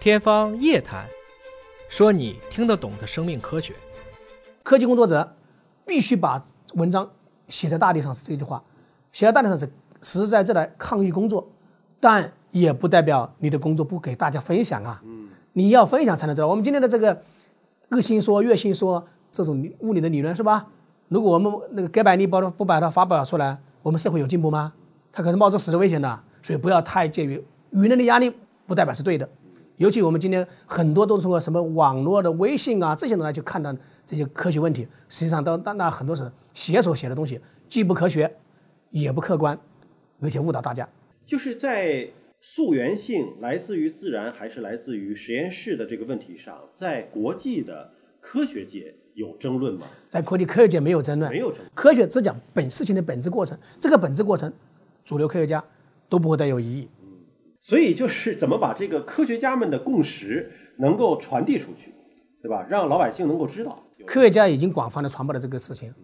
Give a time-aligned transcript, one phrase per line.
[0.00, 1.04] 天方夜谭，
[1.86, 3.74] 说你听得懂的生命科学。
[4.62, 5.36] 科技工作者
[5.84, 6.42] 必须把
[6.72, 7.06] 文章
[7.48, 8.62] 写在大地上，是这句话。
[9.12, 9.66] 写在大地上是
[10.00, 11.46] 实实在在的抗疫工作，
[12.00, 15.02] 但也不代表你的工作不给大家分享啊。
[15.04, 16.48] 嗯，你要分享才能知道。
[16.48, 17.22] 我们今天的这个
[17.90, 20.66] 日心说、月心说这种物理的理论是吧？
[21.08, 24.72] 如果我们那个改版你不不把它发表出来，我们社会有进步吗？
[25.12, 26.20] 它可是冒着死的危险的。
[26.42, 27.36] 所以不要太介于
[27.74, 28.34] 舆论的压力，
[28.66, 29.28] 不代表是对的。
[29.80, 38.30] 尤其我们今天很多都是通过什么网络的微信啊这些东西去看到这些科学问题，实际上都那那很多是写手写的东西，既不科学，
[38.90, 39.58] 也不客观，
[40.20, 40.86] 而且误导大家。
[41.24, 42.06] 就是在
[42.42, 47.90] 溯源性来自于自然还是来自于实验室的这个问题上，在国际的
[48.20, 49.86] 科学界有争论吗？
[50.10, 51.70] 在国际科学界没有争论，没有争论。
[51.74, 54.52] 科学只讲本事情的本质过程，这个本质过程，
[55.06, 55.64] 主流科学家
[56.10, 56.88] 都不会带有异议。
[57.60, 61.92] 所以就是怎么把这个科学家们的共识能够传递出去，
[62.42, 62.66] 对吧？
[62.68, 63.78] 让老百姓能够知道。
[64.06, 65.94] 科学家已经广泛的传播了这个事情，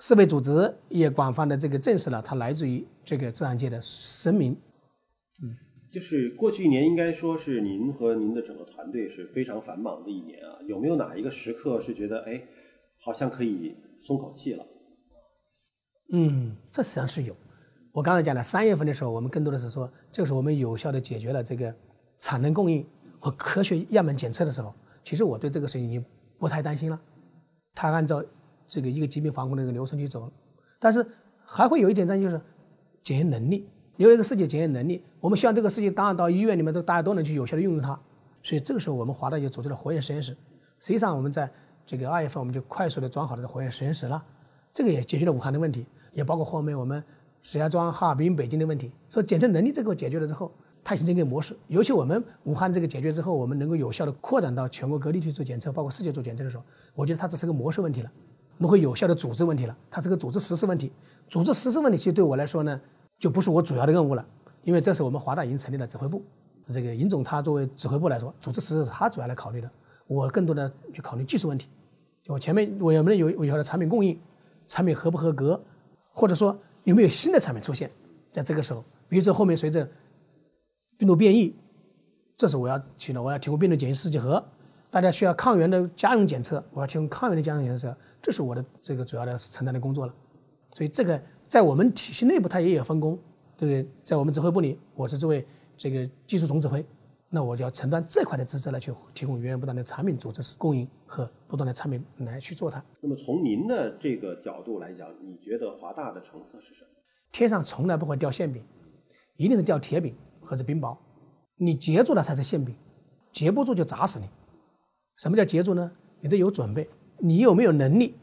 [0.00, 4.56] 世卫组织也广泛的这个证实了它来自于这个自然界的声明。
[5.42, 5.56] 嗯，
[5.88, 10.58] 就是过去一年应该说是您和您的整个团队是非常繁忙的一年啊。
[10.66, 12.42] 有没有哪一个时刻是觉得哎，
[12.98, 14.66] 好像可以松口气了？
[16.12, 17.36] 嗯，这实际上是有。
[17.92, 21.74] 我刚才讲的三月份的时候，我们更多的是说，这个时候我们有效的解决了这个
[22.18, 22.86] 产能供应
[23.18, 26.04] 和科学样本检测的时候，其实我对这个事情已经
[26.38, 27.00] 不太担心了。
[27.74, 28.22] 它按照
[28.66, 30.30] 这个一个疾病防控的一个流程去走，
[30.78, 31.04] 但是
[31.44, 32.40] 还会有一点担心，就是
[33.02, 35.02] 检验能力，有一个试剂检验能力。
[35.18, 37.98] 我们希望这个试剂当然到医院里面都大家都能去有效的运用它。
[38.42, 40.32] 所以这个时候我们华大就组织了活验实验室。
[40.78, 41.50] 实际上我们在
[41.84, 44.22] 这个二月份我们就快速的装好了这活验实验室了，
[44.72, 47.02] 这个也解决了武汉的问题，也包括后面我们。
[47.42, 50.52] 石家庄、哈尔滨、北京的问题，说检测能力这个解决了之后，
[50.84, 51.56] 它形成一个模式。
[51.68, 56.62] 尤其我们武汉这个解决之后，我们能够有效的扩展到全国各地去做检测，包括世界做检测的时候，
[56.94, 58.10] 我觉得它只是个模式问题了，
[58.58, 60.92] 如何有效的组织问题了，它是个组织实施问题。
[61.28, 62.78] 组织实施问题其实对我来说呢，
[63.18, 64.26] 就不是我主要的任务了，
[64.64, 66.22] 因为这是我们华大已经成立了指挥部，
[66.74, 69.70] 这个尹总他作为指挥部来说，组织实施是他主要来考虑的，
[70.06, 71.68] 我更多的去考虑技术问题。
[72.26, 74.20] 我前面我有没有有效的产品供应，
[74.66, 75.58] 产品合不合格，
[76.12, 76.56] 或者说。
[76.90, 77.88] 有没有新的产品出现？
[78.32, 79.88] 在这个时候，比如说后面随着
[80.98, 81.54] 病毒变异，
[82.36, 84.44] 这是我要去的，我要提供病毒检验试剂盒，
[84.90, 90.14] 大家需要抗原的家用检测，我要提供抗原的家用检测，这是我的这个主要的承担的工作了。
[90.72, 93.18] 所以这个在我们体系内部它也有分工，
[93.56, 95.46] 对不对，在我们指挥部里，我是作为
[95.76, 96.84] 这个技术总指挥，
[97.32, 102.82] 那我就要承担这块的职责来去提供源源不断的产品组织供应和不断的产品来去做它。
[103.00, 106.90] 那么从您的这个角度来讲，你觉得华大的成色是什么？
[107.30, 108.62] 天上从来不会掉馅饼，
[109.36, 110.96] 一定是掉铁饼或者冰雹。
[111.56, 112.74] 你接住了才是馅饼，
[113.32, 114.28] 接不住就砸死你。
[115.18, 115.90] 什么叫接住呢？
[116.20, 118.16] 你得有准备，你有没有能力？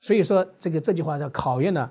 [0.00, 1.90] 所以说这个这句话叫考验了、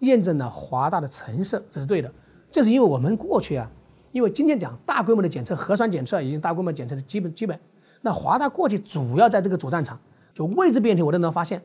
[0.00, 2.12] 验证了华大的成色，这是对的。
[2.50, 3.70] 这是因为我们过去啊，
[4.12, 7.58] 因为今天讲大规模的检测，核酸检测已经大规模检测的基本基本。
[8.02, 9.98] 那华大过去主要在这个主战场，
[10.34, 11.60] 就位置变体我都能发现。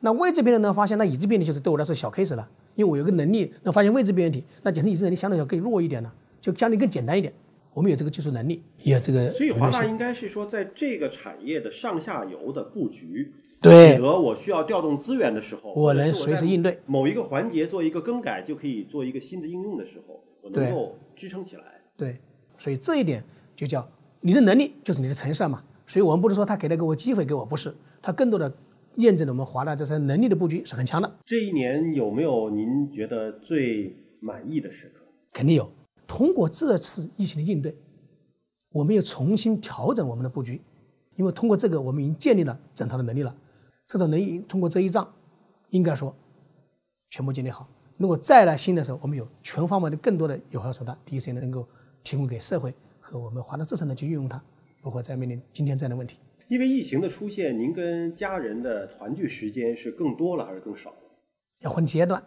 [0.00, 2.48] 那位置变体能发现，那已知变体就是对我来说小 case 了。
[2.74, 7.32] 因为我有个能力能发现位置变体，那检测已知能力相对要更弱一点了，就相对更简单一点。
[7.74, 9.30] 我们有这个技术能力，也这个。
[9.30, 16.80] 所以华大应该是说，在这个产业的上下游的布局，对，和我需要调动资源的时候，我能随时应对。
[16.86, 21.62] 某一个环节做一个更改，就可以做一个新的应用的时候，我能够支撑起来。
[22.04, 22.18] 对，
[22.58, 23.22] 所以这一点
[23.54, 23.88] 就叫
[24.20, 25.62] 你的能力就是你的成色嘛。
[25.86, 28.52] 所以我们不是说他给了给我机会给我，不是，他更多的。
[28.96, 31.10] 验证了我们华大这些能力的布局是很强的。
[31.24, 35.00] 这一年有没有您觉得最满意的时刻？
[35.32, 35.66] 肯定有。
[36.06, 37.74] 通过这次疫情的应对，
[38.70, 40.60] 我们又重新调整我们的布局，
[41.16, 43.34] 因为通过这个，我们已经建立了整套的能力了。
[43.86, 45.10] 这套能力通过这一仗，
[45.70, 46.14] 应该说
[47.08, 47.66] 全部建立好。
[47.96, 51.66] 如果再来新的时候，我们有全方位的更多的有效手段，第一时间能够
[52.02, 54.42] 提供给社会和我们华大自身的去运用它，
[54.82, 56.18] 不会再面临今天这样的问题。
[56.48, 60.96] 因为疫情的出现，您跟家人的团聚时间是更多了还是更少了？
[61.60, 62.22] 要分阶段。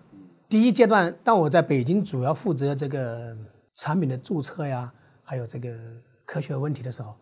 [0.48, 3.36] 第一阶段，当我在北京主要负责这个
[3.76, 4.92] 产品的注册呀，
[5.24, 5.78] 还有这个
[6.26, 7.16] 科学问题的时候，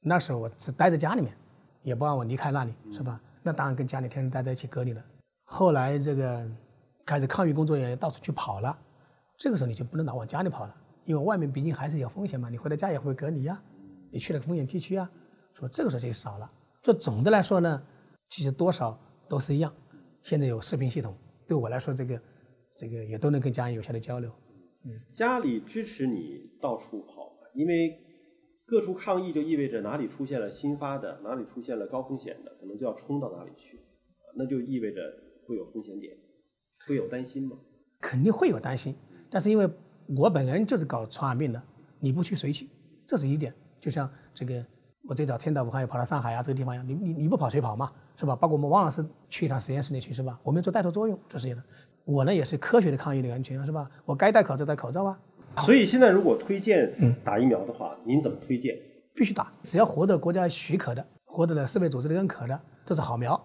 [0.00, 1.32] 那时候我只待在家里面，
[1.82, 3.20] 也不让我离开那里，是吧？
[3.42, 5.02] 那当然跟家里天天待在一起隔离了。
[5.44, 6.44] 后来这个
[7.04, 8.76] 开始抗疫工作也到处去跑了，
[9.38, 10.74] 这个时候你就不能老往家里跑了，
[11.06, 13.62] 因为外面毕竟还是有风险嘛，你回到家也会隔离呀，
[14.10, 15.10] 你去了风险地区啊。
[15.54, 16.52] 说这个时候就少了。
[16.82, 17.82] 这总的来说呢，
[18.28, 18.98] 其实多少
[19.28, 19.72] 都是一样。
[20.20, 21.16] 现在有视频系统，
[21.46, 22.20] 对我来说，这个
[22.76, 24.30] 这个也都能跟家人有效的交流。
[24.84, 27.46] 嗯，家里支持你到处跑吗？
[27.54, 27.98] 因为
[28.66, 33.80] 各处抗疫就意味着哪里出现了新发的，哪里出现了高风险的，可能就要冲到哪里去，
[34.34, 35.00] 那就意味着
[35.46, 36.12] 会有风险点，
[36.86, 37.56] 会有担心吗？
[38.00, 38.94] 肯定会有担心，
[39.30, 39.68] 但是因为
[40.16, 41.60] 我本人就是搞传染病的，
[41.98, 42.68] 你不去谁去？
[43.04, 43.52] 这是一点。
[43.80, 44.64] 就像这个，
[45.08, 47.90] 我最早天到武汉又跑到上海啊这个地方一样，你你你不跑谁跑嘛？
[48.16, 48.34] 是吧？
[48.34, 50.38] 包括我们王老师去一趟实验室里去是吧？
[50.42, 51.62] 我们做带头作用，这是一的。
[52.04, 53.90] 我呢也是科学的抗疫的安全是吧？
[54.04, 55.18] 我该戴口罩戴口罩啊。
[55.58, 56.92] 所以现在如果推荐
[57.24, 58.76] 打疫苗的话，您怎么推荐？
[59.14, 63.40] 必须打，只要获得国家许可的、获得了世卫组织的认可的，都是好苗。